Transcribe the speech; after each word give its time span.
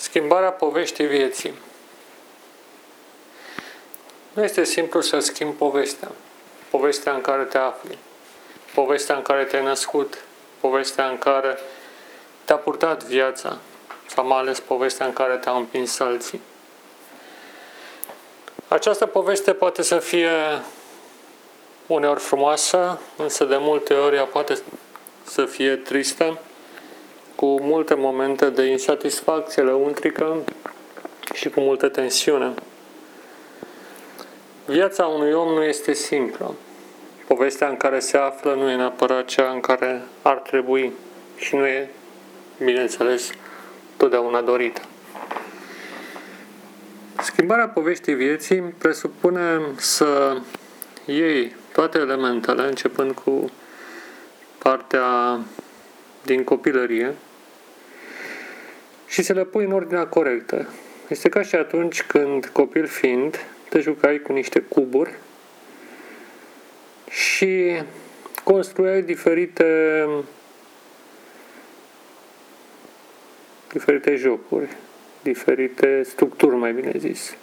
Schimbarea 0.00 0.52
poveștii 0.52 1.06
vieții. 1.06 1.54
Nu 4.32 4.42
este 4.44 4.64
simplu 4.64 5.00
să 5.00 5.18
schimbi 5.18 5.56
povestea. 5.56 6.08
Povestea 6.70 7.12
în 7.12 7.20
care 7.20 7.42
te 7.42 7.58
afli. 7.58 7.98
Povestea 8.74 9.16
în 9.16 9.22
care 9.22 9.44
te-ai 9.44 9.64
născut. 9.64 10.24
Povestea 10.60 11.08
în 11.08 11.18
care 11.18 11.58
te-a 12.44 12.56
purtat 12.56 13.04
viața. 13.04 13.58
Sau 14.06 14.26
mai 14.26 14.38
ales 14.38 14.60
povestea 14.60 15.06
în 15.06 15.12
care 15.12 15.36
te-au 15.36 15.56
împins 15.56 15.98
alții. 15.98 16.40
Această 18.68 19.06
poveste 19.06 19.52
poate 19.52 19.82
să 19.82 19.98
fie 19.98 20.30
uneori 21.86 22.20
frumoasă, 22.20 23.00
însă 23.16 23.44
de 23.44 23.56
multe 23.56 23.94
ori 23.94 24.16
ea 24.16 24.24
poate 24.24 24.58
să 25.24 25.44
fie 25.44 25.76
tristă 25.76 26.38
cu 27.40 27.60
multe 27.60 27.94
momente 27.94 28.50
de 28.50 28.62
insatisfacție 28.62 29.62
lăuntrică 29.62 30.36
și 31.34 31.48
cu 31.48 31.60
multă 31.60 31.88
tensiune. 31.88 32.54
Viața 34.66 35.06
unui 35.06 35.32
om 35.32 35.52
nu 35.52 35.62
este 35.62 35.92
simplă. 35.92 36.54
Povestea 37.26 37.68
în 37.68 37.76
care 37.76 37.98
se 37.98 38.16
află 38.16 38.54
nu 38.54 38.70
e 38.70 38.76
neapărat 38.76 39.24
cea 39.24 39.50
în 39.50 39.60
care 39.60 40.02
ar 40.22 40.36
trebui 40.36 40.92
și 41.36 41.54
nu 41.54 41.66
e, 41.66 41.90
bineînțeles, 42.64 43.30
totdeauna 43.96 44.40
dorită. 44.40 44.80
Schimbarea 47.22 47.68
poveștii 47.68 48.14
vieții 48.14 48.60
presupune 48.60 49.60
să 49.76 50.36
iei 51.04 51.56
toate 51.72 51.98
elementele, 51.98 52.62
începând 52.66 53.12
cu 53.12 53.50
partea 54.58 55.38
din 56.22 56.44
copilărie, 56.44 57.14
și 59.10 59.22
să 59.22 59.32
le 59.32 59.44
pui 59.44 59.64
în 59.64 59.72
ordinea 59.72 60.06
corectă. 60.06 60.68
Este 61.08 61.28
ca 61.28 61.42
și 61.42 61.54
atunci 61.54 62.02
când, 62.02 62.46
copil 62.46 62.86
fiind, 62.86 63.46
te 63.68 63.80
jucai 63.80 64.18
cu 64.18 64.32
niște 64.32 64.60
cuburi 64.60 65.14
și 67.10 67.82
construiai 68.44 69.02
diferite 69.02 69.64
diferite 73.72 74.16
jocuri, 74.16 74.68
diferite 75.22 76.02
structuri, 76.02 76.56
mai 76.56 76.72
bine 76.72 76.92
zis. 76.96 77.36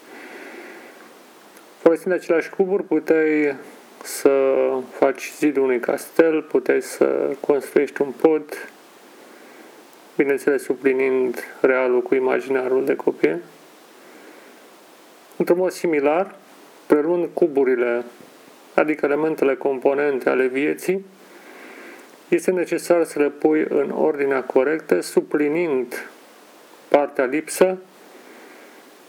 Folosind 1.78 2.14
aceleași 2.14 2.50
cuburi, 2.50 2.84
puteai 2.84 3.56
să 4.04 4.54
faci 4.92 5.32
zidul 5.38 5.64
unui 5.64 5.80
castel, 5.80 6.42
puteai 6.42 6.82
să 6.82 7.36
construiești 7.40 8.02
un 8.02 8.12
pod, 8.12 8.70
bineînțeles 10.18 10.64
suplinind 10.64 11.44
realul 11.62 12.02
cu 12.02 12.16
imaginarul 12.16 12.86
de 12.86 12.96
copil. 12.96 13.44
Într-un 15.38 15.58
mod 15.58 15.72
similar, 15.72 16.36
preluând 16.86 17.28
cuburile, 17.34 18.04
adică 18.74 19.06
elementele 19.06 19.56
componente 19.56 20.30
ale 20.30 20.46
vieții, 20.46 21.06
este 22.28 22.52
necesar 22.52 23.04
să 23.04 23.20
le 23.20 23.30
pui 23.30 23.66
în 23.70 23.92
ordinea 23.92 24.44
corectă, 24.44 25.02
suplinind 25.02 26.10
partea 26.88 27.26
lipsă 27.26 27.78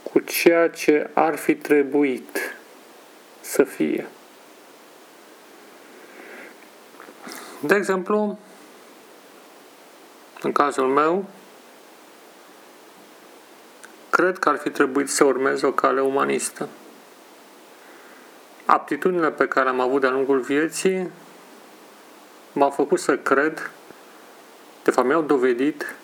cu 0.02 0.18
ceea 0.18 0.68
ce 0.68 1.10
ar 1.12 1.36
fi 1.36 1.54
trebuit 1.54 2.56
să 3.40 3.64
fie. 3.64 4.06
De 7.60 7.74
exemplu, 7.74 8.38
în 10.42 10.52
cazul 10.52 10.86
meu, 10.86 11.24
cred 14.10 14.38
că 14.38 14.48
ar 14.48 14.56
fi 14.56 14.70
trebuit 14.70 15.08
să 15.08 15.24
urmez 15.24 15.62
o 15.62 15.72
cale 15.72 16.00
umanistă. 16.00 16.68
Aptitudinile 18.64 19.30
pe 19.30 19.48
care 19.48 19.68
am 19.68 19.80
avut 19.80 20.00
de-a 20.00 20.10
lungul 20.10 20.40
vieții 20.40 21.10
m-au 22.52 22.70
făcut 22.70 23.00
să 23.00 23.16
cred, 23.16 23.70
de 24.84 24.90
fapt 24.90 25.06
mi-au 25.06 25.22
dovedit 25.22 25.94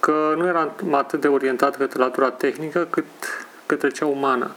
că 0.00 0.34
nu 0.36 0.46
eram 0.46 0.94
atât 0.94 1.20
de 1.20 1.28
orientat 1.28 1.76
către 1.76 1.98
latura 1.98 2.30
tehnică 2.30 2.86
cât 2.90 3.04
către 3.66 3.90
cea 3.90 4.06
umană. 4.06 4.54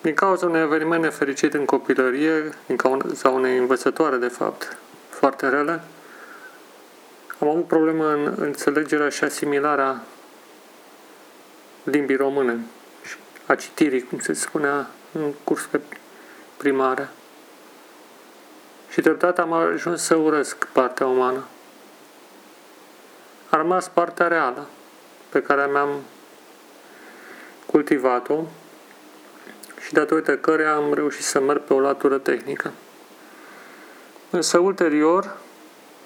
Din 0.00 0.14
cauza 0.14 0.46
unui 0.46 0.60
eveniment 0.60 1.02
nefericit 1.02 1.54
în 1.54 1.64
copilărie, 1.64 2.52
din 2.66 2.76
cauza 2.76 3.28
unei 3.28 3.58
învățătoare, 3.58 4.16
de 4.16 4.28
fapt, 4.28 4.76
foarte 5.22 5.48
rele, 5.48 5.82
am 7.38 7.48
avut 7.48 7.66
problemă 7.66 8.08
în 8.08 8.34
înțelegerea 8.36 9.08
și 9.08 9.24
asimilarea 9.24 10.02
limbii 11.84 12.16
române, 12.16 12.58
a 13.46 13.54
citirii, 13.54 14.02
cum 14.02 14.18
se 14.18 14.32
spunea 14.32 14.90
în 15.12 15.32
cursurile 15.44 15.82
primare. 16.56 17.08
Și 18.90 19.00
treptat 19.00 19.38
am 19.38 19.52
ajuns 19.52 20.02
să 20.02 20.14
urăsc 20.14 20.68
partea 20.72 21.06
umană. 21.06 21.44
A 23.48 23.56
rămas 23.56 23.88
partea 23.88 24.28
reală, 24.28 24.66
pe 25.28 25.42
care 25.42 25.70
mi-am 25.70 26.00
cultivat-o 27.66 28.44
și 29.84 29.92
datorită 29.92 30.36
care 30.36 30.64
am 30.64 30.94
reușit 30.94 31.24
să 31.24 31.40
merg 31.40 31.60
pe 31.60 31.74
o 31.74 31.80
latură 31.80 32.18
tehnică. 32.18 32.72
Însă 34.34 34.58
ulterior, 34.58 35.36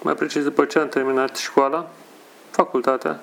mai 0.01 0.15
precis 0.15 0.43
după 0.43 0.65
ce 0.65 0.79
am 0.79 0.87
terminat 0.87 1.35
școala, 1.35 1.89
facultatea, 2.49 3.19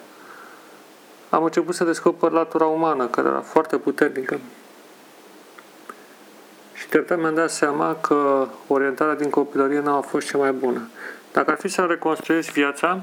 am 1.30 1.44
început 1.44 1.74
să 1.74 1.84
descoper 1.84 2.30
latura 2.30 2.64
umană, 2.64 3.06
care 3.06 3.28
era 3.28 3.40
foarte 3.40 3.76
puternică. 3.76 4.40
Și 6.74 6.88
treptat 6.88 7.18
mi-am 7.18 7.34
dat 7.34 7.50
seama 7.50 7.96
că 8.00 8.48
orientarea 8.66 9.14
din 9.14 9.30
copilărie 9.30 9.80
nu 9.80 9.94
a 9.94 10.00
fost 10.00 10.26
cea 10.26 10.38
mai 10.38 10.52
bună. 10.52 10.88
Dacă 11.32 11.50
ar 11.50 11.56
fi 11.56 11.68
să 11.68 11.82
reconstruiesc 11.82 12.50
viața, 12.50 13.00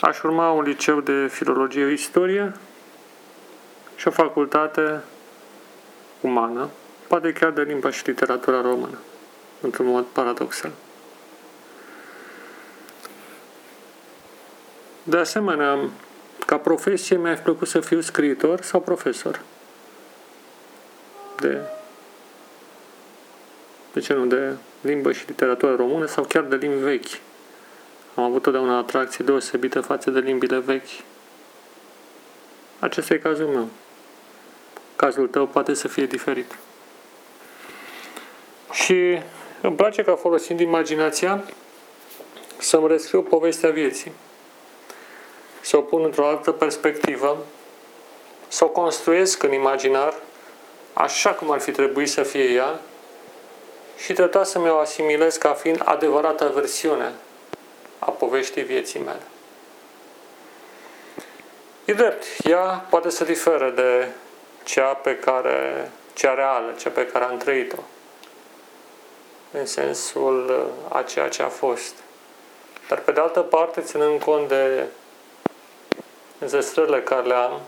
aș 0.00 0.22
urma 0.22 0.50
un 0.50 0.62
liceu 0.62 1.00
de 1.00 1.28
filologie 1.30 1.92
istorie 1.92 2.52
și 3.96 4.08
o 4.08 4.10
facultate 4.10 5.00
umană, 6.20 6.68
poate 7.08 7.32
chiar 7.32 7.50
de 7.50 7.62
limba 7.62 7.90
și 7.90 8.02
literatura 8.06 8.60
română, 8.60 8.98
într-un 9.62 9.86
mod 9.86 10.04
paradoxal. 10.04 10.70
De 15.02 15.16
asemenea, 15.16 15.78
ca 16.46 16.56
profesie 16.56 17.16
mi-aș 17.16 17.38
plăcut 17.38 17.68
să 17.68 17.80
fiu 17.80 18.00
scriitor 18.00 18.62
sau 18.62 18.80
profesor. 18.80 19.40
De, 21.36 21.58
de 23.92 24.00
ce 24.00 24.12
nu, 24.12 24.26
de 24.26 24.52
limbă 24.80 25.12
și 25.12 25.24
literatură 25.26 25.74
română 25.74 26.06
sau 26.06 26.24
chiar 26.24 26.42
de 26.42 26.56
limbi 26.56 26.82
vechi. 26.82 27.20
Am 28.14 28.24
avut 28.24 28.42
totdeauna 28.42 28.76
atracție 28.76 29.24
deosebită 29.24 29.80
față 29.80 30.10
de 30.10 30.18
limbile 30.18 30.58
vechi. 30.58 31.02
Acesta 32.78 33.14
e 33.14 33.18
cazul 33.18 33.46
meu. 33.46 33.68
Cazul 34.96 35.28
tău 35.28 35.46
poate 35.46 35.74
să 35.74 35.88
fie 35.88 36.06
diferit. 36.06 36.58
Și 38.72 39.22
îmi 39.62 39.76
place 39.76 40.02
ca 40.02 40.14
folosind 40.14 40.60
imaginația 40.60 41.44
să-mi 42.58 42.88
rescriu 42.88 43.22
povestea 43.22 43.70
vieții. 43.70 44.12
Să 45.60 45.76
o 45.76 45.80
pun 45.80 46.02
într-o 46.04 46.26
altă 46.26 46.50
perspectivă, 46.50 47.46
să 48.48 48.64
o 48.64 48.68
construiesc 48.68 49.42
în 49.42 49.52
imaginar, 49.52 50.14
așa 50.92 51.30
cum 51.30 51.50
ar 51.50 51.60
fi 51.60 51.70
trebuit 51.70 52.10
să 52.10 52.22
fie 52.22 52.44
ea, 52.44 52.80
și 53.96 54.12
treptat 54.12 54.46
să 54.46 54.58
mi-o 54.58 54.78
asimilez 54.78 55.36
ca 55.36 55.52
fiind 55.52 55.82
adevărata 55.84 56.46
versiune 56.46 57.12
a 57.98 58.10
poveștii 58.10 58.62
vieții 58.62 59.00
mele. 59.00 59.22
E 61.84 61.92
drept, 61.92 62.24
ea 62.44 62.86
poate 62.90 63.10
să 63.10 63.24
diferă 63.24 63.70
de 63.70 64.08
cea 64.64 64.94
pe 64.94 65.16
care, 65.16 65.90
cea 66.12 66.34
reală, 66.34 66.74
cea 66.78 66.90
pe 66.90 67.06
care 67.06 67.24
am 67.24 67.36
trăit-o, 67.36 67.78
în 69.52 69.66
sensul 69.66 70.66
a 70.88 71.02
ceea 71.02 71.28
ce 71.28 71.42
a 71.42 71.48
fost. 71.48 71.94
Dar 72.88 72.98
pe 72.98 73.12
de 73.12 73.20
altă 73.20 73.40
parte, 73.40 73.80
ținând 73.80 74.22
cont 74.22 74.48
de 74.48 74.86
înzestrările 76.38 77.02
care 77.02 77.26
le 77.26 77.34
am, 77.34 77.60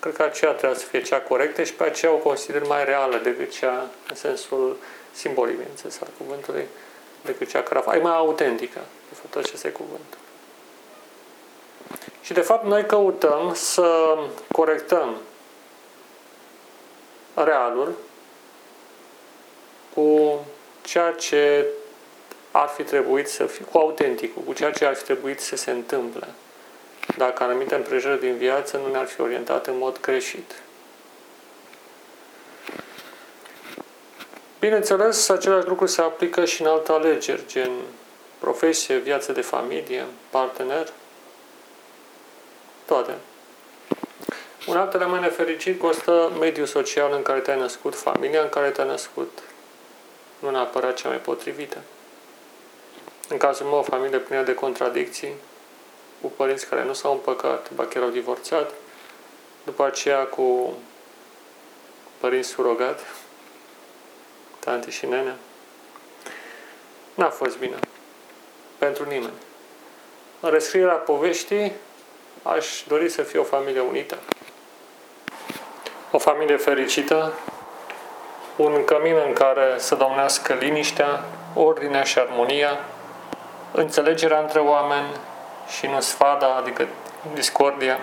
cred 0.00 0.16
că 0.16 0.22
aceea 0.22 0.52
trebuie 0.52 0.78
să 0.78 0.86
fie 0.86 1.02
cea 1.02 1.20
corectă 1.20 1.62
și 1.62 1.74
pe 1.74 1.84
aceea 1.84 2.12
o 2.12 2.16
consider 2.16 2.66
mai 2.66 2.84
reală 2.84 3.16
decât 3.16 3.50
cea 3.50 3.86
în 4.08 4.16
sensul 4.16 4.76
simbolic, 5.12 5.56
bineînțeles, 5.56 6.00
al 6.00 6.08
cuvântului, 6.18 6.66
decât 7.24 7.48
cea 7.48 7.62
care 7.62 7.98
e 7.98 8.02
mai 8.02 8.16
autentică, 8.16 8.80
de 9.08 9.14
fapt, 9.14 9.36
acesta 9.36 9.68
e 9.68 9.70
cuvântul. 9.70 10.18
Și 12.20 12.32
de 12.32 12.40
fapt 12.40 12.64
noi 12.64 12.86
căutăm 12.86 13.54
să 13.54 14.18
corectăm 14.52 15.16
realul 17.34 17.94
cu 19.94 20.38
ceea 20.88 21.12
ce 21.12 21.66
ar 22.50 22.68
fi 22.68 22.82
trebuit 22.82 23.28
să 23.28 23.46
fie, 23.46 23.64
cu 23.64 23.78
autenticul, 23.78 24.42
cu 24.42 24.52
ceea 24.52 24.70
ce 24.70 24.84
ar 24.84 24.94
fi 24.94 25.04
trebuit 25.04 25.40
să 25.40 25.56
se 25.56 25.70
întâmple 25.70 26.26
dacă 27.16 27.42
anumite 27.42 27.74
împrejurări 27.74 28.20
din 28.20 28.36
viață 28.36 28.76
nu 28.76 28.90
ne-ar 28.90 29.06
fi 29.06 29.20
orientat 29.20 29.66
în 29.66 29.78
mod 29.78 30.00
greșit. 30.00 30.54
Bineînțeles, 34.58 35.28
același 35.28 35.66
lucru 35.66 35.86
se 35.86 36.00
aplică 36.00 36.44
și 36.44 36.62
în 36.62 36.68
alte 36.68 36.92
alegeri, 36.92 37.46
gen 37.46 37.70
profesie, 38.38 38.96
viață 38.96 39.32
de 39.32 39.40
familie, 39.40 40.04
partener, 40.30 40.88
toate. 42.86 43.14
Un 44.66 44.76
alt 44.76 44.94
element 44.94 45.22
nefericit 45.22 45.80
costă 45.80 46.32
mediul 46.38 46.66
social 46.66 47.12
în 47.12 47.22
care 47.22 47.38
te-ai 47.38 47.58
născut, 47.58 47.94
familia 47.94 48.42
în 48.42 48.48
care 48.48 48.70
te-ai 48.70 48.86
născut, 48.86 49.38
nu 50.38 50.50
neapărat 50.50 50.96
cea 50.96 51.08
mai 51.08 51.18
potrivită. 51.18 51.78
În 53.28 53.36
cazul 53.36 53.66
meu, 53.66 53.78
o 53.78 53.82
familie 53.82 54.18
plină 54.18 54.42
de 54.42 54.54
contradicții, 54.54 55.32
cu 56.20 56.32
părinți 56.36 56.66
care 56.66 56.84
nu 56.84 56.92
s-au 56.92 57.12
împăcat, 57.12 57.70
ba 57.70 57.86
chiar 57.86 58.02
au 58.02 58.08
divorțat, 58.08 58.72
după 59.64 59.84
aceea 59.84 60.24
cu 60.24 60.76
părinți 62.18 62.48
surogat, 62.48 63.00
tante 64.58 64.90
și 64.90 65.06
nene. 65.06 65.36
N-a 67.14 67.30
fost 67.30 67.58
bine. 67.58 67.78
Pentru 68.78 69.04
nimeni. 69.04 69.32
În 70.40 70.50
rescrierea 70.50 70.94
poveștii, 70.94 71.72
aș 72.42 72.84
dori 72.88 73.08
să 73.08 73.22
fie 73.22 73.38
o 73.38 73.44
familie 73.44 73.80
unită. 73.80 74.18
O 76.10 76.18
familie 76.18 76.56
fericită, 76.56 77.32
un 78.58 78.84
cămin 78.84 79.16
în 79.26 79.32
care 79.32 79.74
să 79.76 79.94
domnească 79.94 80.54
liniștea, 80.54 81.22
ordinea 81.54 82.02
și 82.02 82.18
armonia, 82.18 82.78
înțelegerea 83.72 84.38
între 84.38 84.58
oameni 84.58 85.06
și 85.68 85.86
nu 85.86 86.00
sfada, 86.00 86.54
adică 86.54 86.86
discordia. 87.32 87.98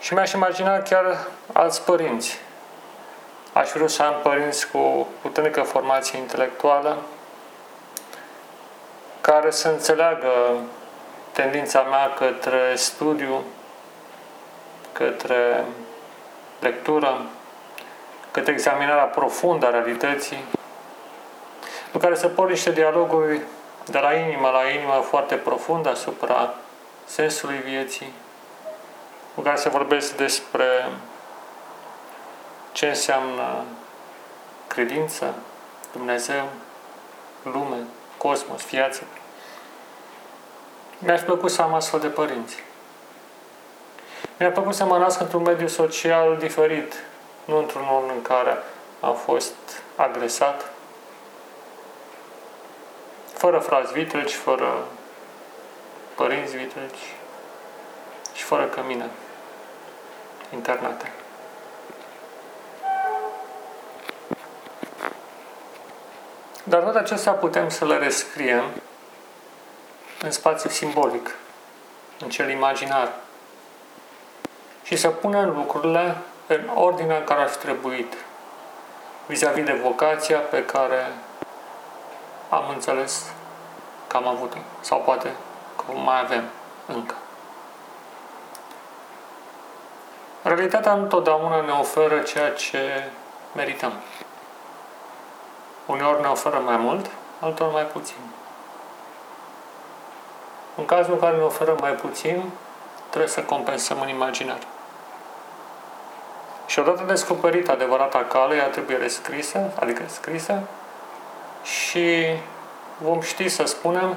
Și 0.00 0.14
mi-aș 0.14 0.32
imagina 0.32 0.78
chiar 0.78 1.26
alți 1.52 1.84
părinți. 1.84 2.38
Aș 3.52 3.70
vrea 3.70 3.86
să 3.86 4.02
am 4.02 4.14
părinți 4.22 4.70
cu 4.70 5.06
puternică 5.20 5.62
formație 5.62 6.18
intelectuală, 6.18 6.96
care 9.20 9.50
să 9.50 9.68
înțeleagă 9.68 10.32
tendința 11.32 11.82
mea 11.82 12.12
către 12.14 12.72
studiu, 12.74 13.44
către 14.92 15.64
lectură, 16.60 17.20
către 18.36 18.52
examinarea 18.52 19.04
profundă 19.04 19.66
a 19.66 19.70
realității, 19.70 20.44
în 21.92 22.00
care 22.00 22.14
să 22.14 22.26
pot 22.26 22.48
niște 22.48 22.72
dialoguri 22.72 23.40
de 23.84 23.98
la 23.98 24.12
inimă 24.12 24.48
la 24.48 24.68
inimă 24.68 25.04
foarte 25.08 25.34
profund 25.34 25.86
asupra 25.86 26.54
sensului 27.04 27.56
vieții, 27.56 28.12
în 29.34 29.42
care 29.42 29.56
se 29.56 29.68
vorbesc 29.68 30.16
despre 30.16 30.64
ce 32.72 32.86
înseamnă 32.86 33.64
credință, 34.66 35.34
Dumnezeu, 35.92 36.44
lume, 37.42 37.76
cosmos, 38.16 38.66
viață. 38.66 39.02
Mi-aș 40.98 41.20
plăcut 41.20 41.50
să 41.50 41.62
am 41.62 41.74
astfel 41.74 42.00
de 42.00 42.08
părinți. 42.08 42.62
Mi-a 44.38 44.50
plăcut 44.50 44.74
să 44.74 44.84
mă 44.84 44.98
nasc 44.98 45.20
într-un 45.20 45.42
mediu 45.42 45.66
social 45.66 46.36
diferit, 46.38 46.94
nu 47.46 47.58
într-unul 47.58 48.10
în 48.14 48.22
care 48.22 48.56
am 49.00 49.14
fost 49.14 49.54
agresat, 49.96 50.70
fără 53.32 53.58
frați 53.58 53.92
vitreci, 53.92 54.34
fără 54.34 54.86
părinți 56.14 56.56
vitreci 56.56 57.14
și 58.34 58.42
fără 58.42 58.64
cămine 58.64 59.10
internate. 60.52 61.12
Dar 66.64 66.82
toate 66.82 66.98
acestea 66.98 67.32
putem 67.32 67.68
să 67.68 67.84
le 67.84 67.96
rescriem 67.96 68.64
în 70.22 70.30
spațiu 70.30 70.70
simbolic, 70.70 71.34
în 72.20 72.28
cel 72.28 72.50
imaginar. 72.50 73.12
Și 74.82 74.96
să 74.96 75.08
punem 75.08 75.54
lucrurile 75.56 76.16
în 76.46 76.70
ordinea 76.74 77.16
în 77.16 77.24
care 77.24 77.40
ar 77.40 77.48
fi 77.48 77.58
trebuit, 77.58 78.14
vis-a-vis 79.26 79.64
de 79.64 79.80
vocația 79.82 80.38
pe 80.38 80.64
care 80.64 81.12
am 82.48 82.68
înțeles 82.68 83.32
că 84.06 84.16
am 84.16 84.26
avut-o. 84.26 84.56
Sau 84.80 85.00
poate 85.00 85.32
că 85.76 85.92
mai 85.92 86.20
avem 86.20 86.44
încă. 86.86 87.14
Realitatea 90.42 90.94
nu 90.94 91.06
totdeauna 91.06 91.60
ne 91.60 91.72
oferă 91.72 92.18
ceea 92.18 92.52
ce 92.52 93.10
merităm. 93.54 93.92
Uneori 95.86 96.20
ne 96.20 96.26
oferă 96.26 96.58
mai 96.58 96.76
mult, 96.76 97.10
altor 97.40 97.72
mai 97.72 97.84
puțin. 97.84 98.16
În 100.74 100.84
cazul 100.84 101.12
în 101.12 101.18
care 101.20 101.36
ne 101.36 101.42
oferă 101.42 101.76
mai 101.80 101.92
puțin, 101.92 102.50
trebuie 103.08 103.30
să 103.30 103.42
compensăm 103.42 104.00
în 104.00 104.08
imaginar. 104.08 104.58
Și 106.76 106.82
odată 106.82 107.02
descoperită 107.06 107.72
adevărata 107.72 108.18
cale, 108.18 108.56
ea 108.56 108.68
trebuie 108.68 108.96
rescrisă, 108.96 109.70
adică 109.80 110.02
scrisă, 110.06 110.60
și 111.62 112.26
vom 112.98 113.20
ști 113.20 113.48
să 113.48 113.64
spunem 113.64 114.16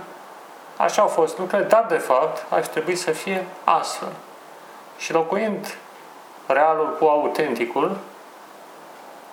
așa 0.78 1.02
au 1.02 1.08
fost 1.08 1.38
lucrurile, 1.38 1.68
dar 1.68 1.86
de 1.90 1.98
fapt 1.98 2.46
ar 2.50 2.68
trebui 2.68 2.96
să 2.96 3.12
fie 3.12 3.46
astfel. 3.64 4.12
Și 4.98 5.14
locuind 5.14 5.78
realul 6.48 6.98
cu 7.00 7.06
autenticul, 7.06 7.98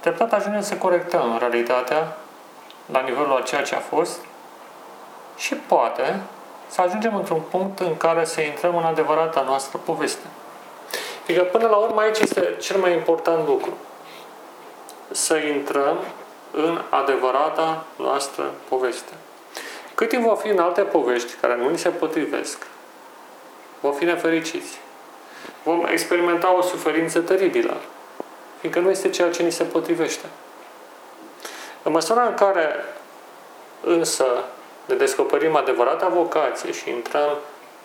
treptat 0.01 0.33
ajungem 0.33 0.63
să 0.63 0.77
corectăm 0.77 1.37
realitatea 1.39 2.17
la 2.93 3.01
nivelul 3.01 3.37
a 3.37 3.43
ceea 3.43 3.63
ce 3.63 3.75
a 3.75 3.81
fost 3.81 4.19
și 5.37 5.55
poate 5.55 6.21
să 6.69 6.81
ajungem 6.81 7.17
într-un 7.17 7.41
punct 7.51 7.79
în 7.79 7.97
care 7.97 8.25
să 8.25 8.41
intrăm 8.41 8.77
în 8.77 8.85
adevărata 8.85 9.41
noastră 9.41 9.79
poveste. 9.85 10.27
Adică 11.29 11.43
până 11.43 11.67
la 11.69 11.77
urmă 11.77 12.01
aici 12.01 12.19
este 12.19 12.55
cel 12.61 12.77
mai 12.77 12.93
important 12.93 13.47
lucru. 13.47 13.77
Să 15.11 15.37
intrăm 15.37 15.99
în 16.53 16.81
adevărata 16.91 17.85
noastră 17.97 18.51
poveste. 18.69 19.13
Cât 19.95 20.09
timp 20.09 20.25
vom 20.25 20.37
fi 20.37 20.49
în 20.49 20.59
alte 20.59 20.83
povești 20.83 21.35
care 21.41 21.57
nu 21.57 21.69
ni 21.69 21.79
se 21.79 21.89
potrivesc, 21.89 22.67
vom 23.81 23.93
fi 23.93 24.05
nefericiți. 24.05 24.79
Vom 25.63 25.87
experimenta 25.91 26.57
o 26.57 26.61
suferință 26.61 27.21
teribilă, 27.21 27.77
fiindcă 28.61 28.81
nu 28.81 28.91
este 28.91 29.11
ceea 29.11 29.31
ce 29.31 29.43
ni 29.43 29.53
se 29.53 29.65
potrivește. 29.65 30.27
În 31.83 31.93
măsura 31.93 32.23
în 32.23 32.35
care 32.35 32.85
însă 33.81 34.27
ne 34.85 34.95
descoperim 34.95 35.57
adevărata 35.57 36.09
vocație 36.09 36.73
și 36.73 36.91
intrăm 36.91 37.39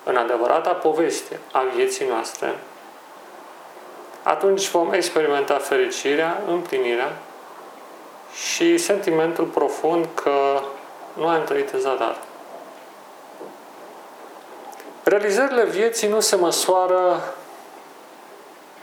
în 0.03 0.15
adevărata 0.15 0.69
poveste 0.69 1.39
a 1.51 1.63
vieții 1.75 2.07
noastre, 2.07 2.55
atunci 4.23 4.69
vom 4.69 4.93
experimenta 4.93 5.57
fericirea, 5.57 6.41
împlinirea 6.47 7.11
și 8.33 8.77
sentimentul 8.77 9.45
profund 9.45 10.07
că 10.13 10.61
nu 11.13 11.27
am 11.27 11.43
trăit 11.43 11.69
în 11.69 11.79
zadar. 11.79 12.17
Realizările 15.03 15.65
vieții 15.65 16.07
nu 16.07 16.19
se 16.19 16.35
măsoară 16.35 17.33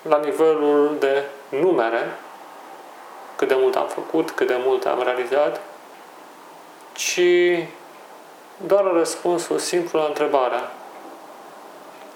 la 0.02 0.18
nivelul 0.18 0.96
de 0.98 1.22
numere, 1.48 2.18
cât 3.36 3.48
de 3.48 3.54
mult 3.58 3.76
am 3.76 3.86
făcut, 3.86 4.30
cât 4.30 4.46
de 4.46 4.60
mult 4.64 4.86
am 4.86 5.02
realizat, 5.02 5.60
ci 6.92 7.20
doar 8.66 8.84
răspunsul 8.84 9.58
simplu 9.58 9.98
la 9.98 10.04
întrebarea 10.04 10.70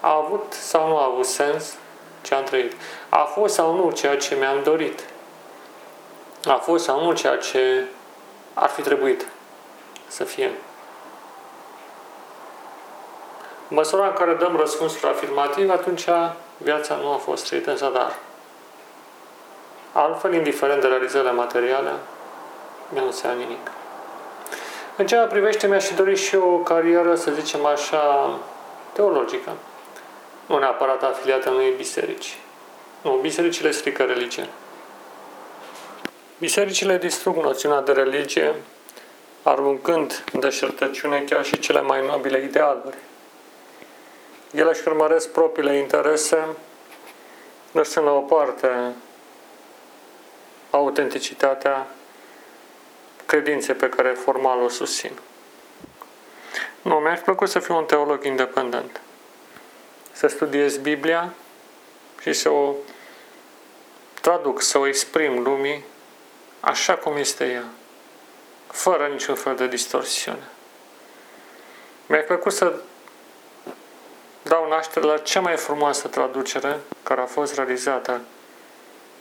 a 0.01 0.17
avut 0.17 0.53
sau 0.53 0.89
nu 0.89 0.97
a 0.97 1.05
avut 1.05 1.27
sens 1.27 1.75
ce 2.23 2.35
am 2.35 2.45
trăit? 2.45 2.73
A 3.09 3.19
fost 3.19 3.55
sau 3.55 3.75
nu 3.75 3.91
ceea 3.91 4.17
ce 4.17 4.35
mi-am 4.35 4.63
dorit? 4.63 5.05
A 6.45 6.55
fost 6.55 6.85
sau 6.85 7.05
nu 7.05 7.13
ceea 7.13 7.37
ce 7.37 7.85
ar 8.55 8.69
fi 8.69 8.83
trebuit 8.83 9.27
să 10.07 10.25
fie? 10.25 10.51
În 13.69 13.77
măsura 13.77 14.07
în 14.07 14.13
care 14.13 14.35
dăm 14.35 14.57
răspunsul 14.57 15.09
afirmativ, 15.09 15.71
atunci 15.71 16.05
viața 16.57 16.95
nu 16.95 17.13
a 17.13 17.17
fost 17.17 17.47
trăită 17.47 17.71
în 17.71 17.77
zadar. 17.77 18.17
Altfel, 19.93 20.35
indiferent 20.35 20.81
de 20.81 20.87
realizările 20.87 21.33
materiale, 21.33 21.91
nu 22.89 23.05
înseamnă 23.05 23.43
nimic. 23.43 23.71
În 24.97 25.07
ceea 25.07 25.27
privește, 25.27 25.67
mi-aș 25.67 25.89
dori 25.97 26.17
și 26.17 26.37
o 26.37 26.57
carieră, 26.57 27.15
să 27.15 27.31
zicem 27.31 27.65
așa, 27.65 28.31
teologică. 28.93 29.51
Nu 30.53 30.59
neapărat 30.59 31.03
afiliată 31.03 31.51
unei 31.51 31.73
biserici. 31.77 32.37
Nu, 33.03 33.19
bisericile 33.21 33.71
strică 33.71 34.03
religie. 34.03 34.49
Bisericile 36.39 36.99
distrug 36.99 37.37
noțiunea 37.37 37.81
de 37.81 37.93
religie, 37.93 38.55
aruncând 39.43 40.25
în 40.33 40.41
deșertăciune 40.41 41.21
chiar 41.21 41.45
și 41.45 41.59
cele 41.59 41.81
mai 41.81 42.07
nobile 42.07 42.43
idealuri. 42.43 42.97
ele 44.51 44.71
își 44.71 44.89
urmăresc 44.89 45.31
propriile 45.31 45.77
interese, 45.77 46.47
lăsând 47.73 48.07
la 48.07 48.13
o 48.13 48.21
parte 48.21 48.95
autenticitatea 50.71 51.87
credinței 53.27 53.75
pe 53.75 53.89
care 53.89 54.09
formal 54.09 54.63
o 54.63 54.69
susțin. 54.69 55.13
Nu, 56.83 56.95
mi-aș 56.95 57.21
plăcut 57.21 57.49
să 57.49 57.59
fiu 57.59 57.77
un 57.77 57.85
teolog 57.85 58.25
independent. 58.25 59.01
Să 60.23 60.29
studiez 60.29 60.77
Biblia 60.77 61.33
și 62.21 62.33
să 62.33 62.49
o 62.49 62.75
traduc, 64.21 64.63
să 64.63 64.79
o 64.79 64.87
exprim 64.87 65.43
lumii 65.43 65.85
așa 66.61 66.95
cum 66.95 67.17
este 67.17 67.51
ea, 67.51 67.65
fără 68.67 69.07
niciun 69.07 69.35
fel 69.35 69.57
de 69.57 69.67
distorsiune. 69.67 70.49
Mi-a 72.07 72.23
plăcut 72.23 72.53
să 72.53 72.75
dau 74.43 74.69
naștere 74.69 75.07
la 75.07 75.19
cea 75.19 75.41
mai 75.41 75.57
frumoasă 75.57 76.09
traducere 76.09 76.81
care 77.03 77.21
a 77.21 77.27
fost 77.27 77.55
realizată 77.55 78.21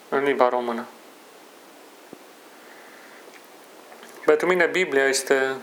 în 0.10 0.24
limba 0.24 0.50
română. 0.50 0.86
Pentru 4.26 4.48
mine 4.48 4.66
Biblia 4.66 5.08
este 5.08 5.56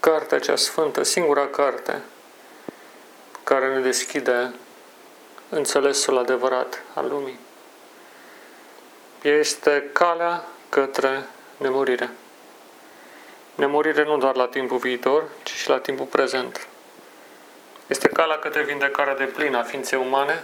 cartea 0.00 0.38
cea 0.38 0.56
sfântă, 0.56 1.02
singura 1.02 1.46
carte 1.46 2.02
care 3.44 3.74
ne 3.74 3.80
deschide 3.80 4.54
înțelesul 5.48 6.18
adevărat 6.18 6.82
al 6.94 7.08
lumii. 7.08 7.38
Este 9.22 9.88
calea 9.92 10.44
către 10.68 11.26
nemurire. 11.56 12.10
Nemurire 13.54 14.04
nu 14.04 14.18
doar 14.18 14.36
la 14.36 14.46
timpul 14.46 14.78
viitor, 14.78 15.24
ci 15.42 15.50
și 15.50 15.68
la 15.68 15.78
timpul 15.78 16.06
prezent. 16.06 16.66
Este 17.86 18.08
calea 18.08 18.38
către 18.38 18.62
vindecarea 18.62 19.16
de 19.16 19.24
plină 19.24 19.58
a 19.58 19.62
ființei 19.62 19.98
umane. 19.98 20.42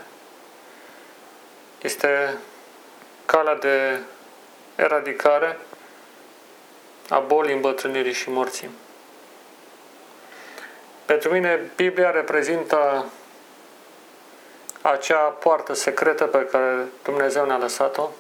Este 1.82 2.38
calea 3.26 3.54
de 3.54 3.98
eradicare 4.74 5.58
a 7.08 7.18
bolii, 7.18 7.54
îmbătrânirii 7.54 8.12
și 8.12 8.30
morții. 8.30 8.70
Pentru 11.04 11.32
mine, 11.32 11.70
Biblia 11.76 12.10
reprezintă 12.10 13.06
acea 14.82 15.18
poartă 15.18 15.72
secretă 15.72 16.24
pe 16.24 16.44
care 16.44 16.86
Dumnezeu 17.02 17.46
ne-a 17.46 17.56
lăsat-o 17.58 18.10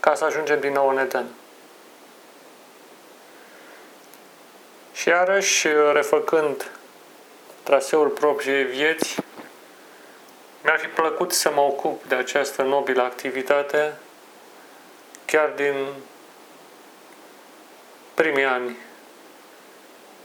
ca 0.00 0.14
să 0.14 0.24
ajungem 0.24 0.60
din 0.60 0.72
nou 0.72 0.88
în 0.88 0.98
Eden. 0.98 1.26
Și 4.92 5.08
iarăși, 5.08 5.68
refăcând 5.92 6.70
traseul 7.62 8.08
propriei 8.08 8.64
vieți, 8.64 9.16
mi-ar 10.62 10.78
fi 10.78 10.86
plăcut 10.86 11.32
să 11.32 11.50
mă 11.54 11.60
ocup 11.60 12.04
de 12.04 12.14
această 12.14 12.62
nobilă 12.62 13.02
activitate 13.02 13.92
chiar 15.24 15.48
din 15.48 15.86
primii 18.14 18.44
ani 18.44 18.76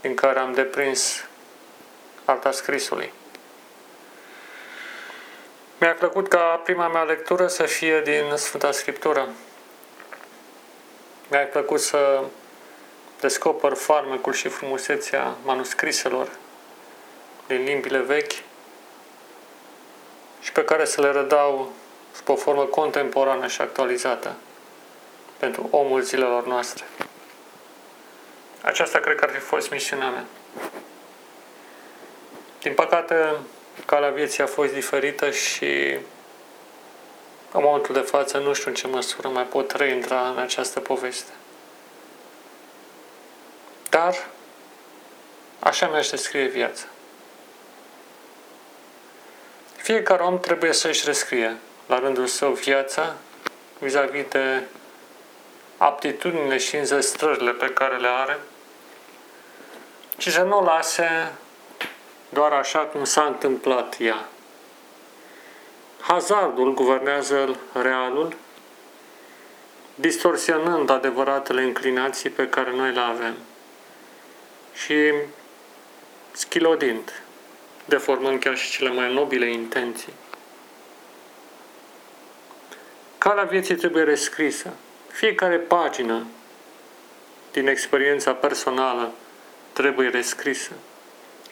în 0.00 0.14
care 0.14 0.38
am 0.38 0.52
deprins 0.52 1.26
arta 2.24 2.50
scrisului. 2.50 3.12
Mi-a 5.78 5.92
plăcut 5.92 6.28
ca 6.28 6.60
prima 6.64 6.88
mea 6.88 7.02
lectură 7.02 7.46
să 7.46 7.62
fie 7.62 8.00
din 8.00 8.36
Sfânta 8.36 8.70
Scriptură. 8.72 9.28
Mi-a 11.30 11.46
plăcut 11.46 11.80
să 11.80 12.24
descoper 13.20 13.72
farmecul 13.72 14.32
și 14.32 14.48
frumusețea 14.48 15.34
manuscriselor 15.44 16.28
din 17.46 17.64
limbile 17.64 17.98
vechi 17.98 18.32
și 20.40 20.52
pe 20.52 20.64
care 20.64 20.84
să 20.84 21.00
le 21.00 21.10
redau 21.10 21.72
sub 22.14 22.28
o 22.28 22.36
formă 22.36 22.64
contemporană 22.64 23.46
și 23.46 23.60
actualizată 23.60 24.34
pentru 25.36 25.68
omul 25.70 26.00
zilelor 26.00 26.46
noastre. 26.46 26.84
Aceasta 28.60 28.98
cred 28.98 29.16
că 29.16 29.24
ar 29.24 29.30
fi 29.30 29.40
fost 29.40 29.70
misiunea 29.70 30.08
mea. 30.08 30.24
Din 32.60 32.74
păcate, 32.74 33.36
calea 33.86 34.10
vieții 34.10 34.42
a 34.42 34.46
fost 34.46 34.72
diferită 34.72 35.30
și 35.30 35.98
în 37.52 37.60
momentul 37.62 37.94
de 37.94 38.00
față 38.00 38.38
nu 38.38 38.52
știu 38.52 38.68
în 38.68 38.74
ce 38.76 38.86
măsură 38.86 39.28
mai 39.28 39.44
pot 39.44 39.70
reintra 39.70 40.28
în 40.28 40.38
această 40.38 40.80
poveste. 40.80 41.32
Dar 43.90 44.26
așa 45.58 45.88
mi-aș 45.88 46.08
descrie 46.08 46.46
viața. 46.46 46.84
Fiecare 49.76 50.22
om 50.22 50.40
trebuie 50.40 50.72
să-și 50.72 51.04
rescrie 51.04 51.56
la 51.86 51.98
rândul 51.98 52.26
său 52.26 52.52
viața 52.52 53.14
vis-a-vis 53.78 54.24
de 54.28 54.62
aptitudinile 55.76 56.58
și 56.58 56.76
înzestrările 56.76 57.50
pe 57.50 57.66
care 57.66 57.96
le 57.96 58.08
are 58.08 58.38
și 60.18 60.30
să 60.30 60.42
nu 60.42 60.58
o 60.58 60.62
lase 60.62 61.32
doar 62.34 62.52
așa 62.52 62.78
cum 62.78 63.04
s-a 63.04 63.22
întâmplat 63.22 63.96
ea. 63.98 64.28
Hazardul 66.00 66.74
guvernează 66.74 67.56
realul, 67.72 68.34
distorsionând 69.94 70.90
adevăratele 70.90 71.62
înclinații 71.62 72.30
pe 72.30 72.48
care 72.48 72.70
noi 72.70 72.92
le 72.92 73.00
avem 73.00 73.34
și 74.74 75.12
schilodind, 76.32 77.22
deformând 77.84 78.40
chiar 78.40 78.56
și 78.56 78.70
cele 78.70 78.90
mai 78.90 79.12
nobile 79.12 79.50
intenții. 79.50 80.12
Calea 83.18 83.44
vieții 83.44 83.74
trebuie 83.76 84.02
rescrisă. 84.02 84.72
Fiecare 85.10 85.56
pagină 85.56 86.26
din 87.52 87.66
experiența 87.66 88.32
personală 88.32 89.12
trebuie 89.72 90.08
rescrisă. 90.08 90.72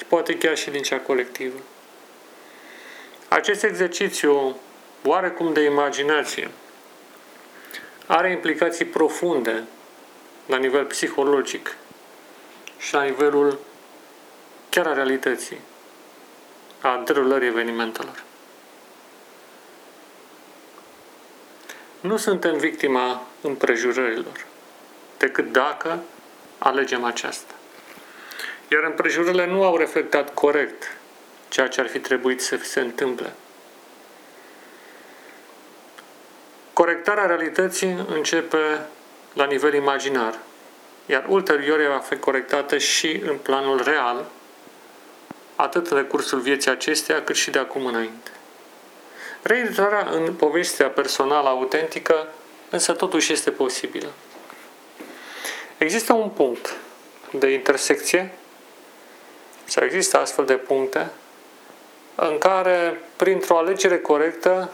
Și 0.03 0.09
poate 0.09 0.39
chiar 0.39 0.57
și 0.57 0.71
din 0.71 0.83
cea 0.83 0.99
colectivă. 0.99 1.59
Acest 3.29 3.63
exercițiu 3.63 4.57
oarecum 5.05 5.53
de 5.53 5.61
imaginație 5.61 6.51
are 8.07 8.31
implicații 8.31 8.85
profunde 8.85 9.65
la 10.47 10.57
nivel 10.57 10.85
psihologic 10.85 11.77
și 12.79 12.95
la 12.95 13.03
nivelul 13.03 13.59
chiar 14.69 14.87
a 14.87 14.93
realității, 14.93 15.61
a 16.81 17.03
derulării 17.05 17.49
evenimentelor. 17.49 18.23
Nu 22.01 22.17
suntem 22.17 22.57
victima 22.57 23.27
împrejurărilor, 23.41 24.47
decât 25.19 25.53
dacă 25.53 26.03
alegem 26.59 27.05
aceasta. 27.05 27.55
Iar 28.73 28.83
împrejurările 28.83 29.47
nu 29.47 29.65
au 29.65 29.77
reflectat 29.77 30.35
corect 30.35 30.97
ceea 31.49 31.69
ce 31.69 31.81
ar 31.81 31.89
fi 31.89 31.99
trebuit 31.99 32.43
să 32.43 32.57
se 32.63 32.81
întâmple. 32.81 33.33
Corectarea 36.73 37.27
realității 37.27 38.07
începe 38.15 38.81
la 39.33 39.45
nivel 39.45 39.75
imaginar, 39.75 40.39
iar 41.07 41.25
ulterior 41.29 41.81
ea 41.81 41.91
va 41.91 41.99
fi 41.99 42.17
corectată 42.17 42.79
și 42.79 43.23
în 43.27 43.37
planul 43.37 43.83
real, 43.83 44.25
atât 45.57 45.87
în 45.87 45.97
recursul 45.97 46.41
vieții 46.41 46.71
acesteia, 46.71 47.23
cât 47.23 47.37
și 47.37 47.51
de 47.51 47.59
acum 47.59 47.87
înainte. 47.87 48.31
Reintrarea 49.43 50.09
în 50.11 50.35
povestea 50.35 50.89
personală 50.89 51.49
autentică, 51.49 52.27
însă 52.71 52.93
totuși 52.93 53.33
este 53.33 53.51
posibilă. 53.51 54.09
Există 55.79 56.13
un 56.13 56.29
punct 56.29 56.77
de 57.31 57.49
intersecție 57.53 58.33
sau 59.73 59.85
există 59.85 60.19
astfel 60.19 60.45
de 60.45 60.55
puncte 60.55 61.11
în 62.15 62.39
care, 62.39 63.01
printr-o 63.17 63.59
alegere 63.59 63.99
corectă, 63.99 64.71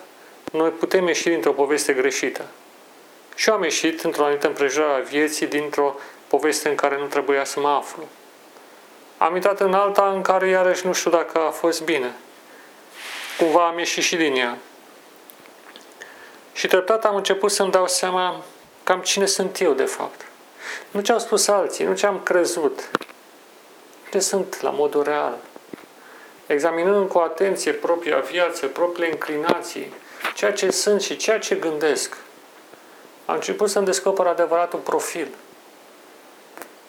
noi 0.53 0.71
putem 0.71 1.07
ieși 1.07 1.29
dintr-o 1.29 1.53
poveste 1.53 1.93
greșită. 1.93 2.45
Și 3.35 3.49
eu 3.49 3.55
am 3.55 3.63
ieșit 3.63 4.01
într-o 4.01 4.23
anumită 4.23 4.47
împrejurare 4.47 5.01
a 5.01 5.05
vieții 5.05 5.47
dintr-o 5.47 5.95
poveste 6.27 6.69
în 6.69 6.75
care 6.75 6.99
nu 6.99 7.05
trebuia 7.05 7.45
să 7.45 7.61
mă 7.61 7.69
aflu. 7.69 8.09
Am 9.19 9.35
intrat 9.35 9.61
în 9.61 9.75
alta 9.75 10.11
în 10.15 10.23
care 10.23 10.49
iarăși 10.49 10.87
nu 10.87 10.93
știu 10.93 11.11
dacă 11.11 11.39
a 11.39 11.51
fost 11.51 11.83
bine. 11.83 12.13
Cumva 13.39 13.67
am 13.67 13.79
ieșit 13.79 14.03
și 14.03 14.17
din 14.17 14.37
ea. 14.37 14.59
Și 16.53 16.67
treptat 16.67 17.05
am 17.05 17.15
început 17.15 17.51
să-mi 17.51 17.71
dau 17.71 17.87
seama 17.87 18.45
cam 18.83 19.01
cine 19.01 19.27
sunt 19.27 19.61
eu 19.61 19.73
de 19.73 19.85
fapt. 19.85 20.27
Nu 20.91 21.01
ce 21.01 21.13
au 21.13 21.19
spus 21.19 21.49
alții, 21.49 21.85
nu 21.85 21.95
ce 21.95 22.07
am 22.07 22.21
crezut, 22.23 22.91
ce 24.11 24.19
sunt 24.19 24.61
la 24.61 24.71
modul 24.71 25.03
real. 25.03 25.37
Examinând 26.47 27.09
cu 27.09 27.19
atenție 27.19 27.73
propria 27.73 28.19
viață, 28.19 28.67
propriile 28.67 29.11
înclinații, 29.11 29.93
ceea 30.35 30.53
ce 30.53 30.71
sunt 30.71 31.01
și 31.01 31.17
ceea 31.17 31.39
ce 31.39 31.55
gândesc, 31.55 32.17
am 33.27 33.35
început 33.35 33.71
să-mi 33.71 33.87
descoper 33.87 34.27
adevăratul 34.27 34.79
profil. 34.79 35.29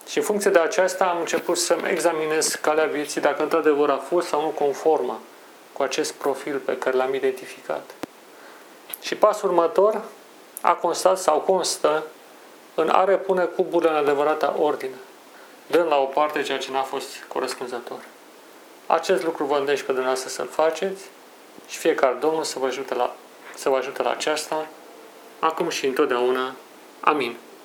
Și 0.09 0.17
în 0.17 0.23
funcție 0.23 0.51
de 0.51 0.59
aceasta 0.59 1.05
am 1.05 1.19
început 1.19 1.57
să-mi 1.57 1.89
examinez 1.89 2.55
calea 2.61 2.85
vieții 2.85 3.21
dacă 3.21 3.41
într-adevăr 3.43 3.89
a 3.89 3.97
fost 3.97 4.27
sau 4.27 4.41
nu 4.41 4.47
conformă 4.47 5.19
cu 5.73 5.83
acest 5.83 6.13
profil 6.13 6.57
pe 6.57 6.77
care 6.77 6.95
l-am 6.95 7.13
identificat. 7.13 7.91
Și 9.01 9.15
pasul 9.15 9.49
următor 9.49 10.01
a 10.61 10.73
constat 10.73 11.17
sau 11.17 11.39
constă 11.39 12.03
în 12.75 12.89
a 12.89 13.03
repune 13.03 13.43
cuburile 13.43 13.89
în 13.89 13.95
adevărata 13.95 14.55
ordine, 14.59 14.95
dând 15.69 15.87
la 15.87 15.97
o 15.97 16.05
parte 16.05 16.41
ceea 16.41 16.57
ce 16.57 16.71
n-a 16.71 16.81
fost 16.81 17.07
corespunzător. 17.27 17.99
Acest 18.85 19.23
lucru 19.23 19.45
vă 19.45 19.57
îndemn 19.57 19.77
pe 19.77 19.83
dumneavoastră 19.85 20.29
să-l 20.29 20.47
faceți 20.47 21.03
și 21.67 21.77
fiecare 21.77 22.15
Domnul 22.19 22.43
să 22.43 22.59
vă 22.59 22.65
ajute 22.65 22.93
la, 22.93 23.15
să 23.55 23.69
vă 23.69 23.75
ajute 23.75 24.03
la 24.03 24.09
aceasta, 24.09 24.67
acum 25.39 25.69
și 25.69 25.85
întotdeauna. 25.85 26.55
Amin. 26.99 27.35